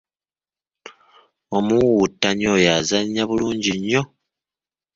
[1.57, 4.01] Omuwuwuttanyi oyo azannnya bulungi nnyo.